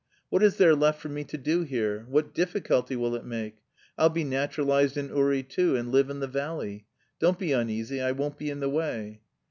"What 0.29 0.41
is 0.41 0.57
there 0.57 0.73
left 0.73 0.99
for 0.99 1.09
me 1.09 1.23
to 1.25 1.37
do 1.37 1.61
here? 1.61 2.07
What 2.09 2.33
difficulty 2.33 2.95
will 2.95 3.13
it 3.15 3.23
make? 3.23 3.57
I'll 3.99 4.09
be 4.09 4.23
naturalised 4.23 4.97
in 4.97 5.09
Uri, 5.09 5.43
too, 5.43 5.75
and 5.75 5.91
live 5.91 6.09
in 6.09 6.21
the 6.21 6.27
valley.... 6.27 6.87
Don't 7.19 7.37
be 7.37 7.51
uneasy, 7.51 8.01
I 8.01 8.11
won't 8.11 8.39
be 8.39 8.49
in 8.49 8.61
the 8.61 8.69
way." 8.69 9.21